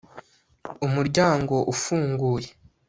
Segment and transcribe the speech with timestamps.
[0.85, 2.49] umuryango ufunguye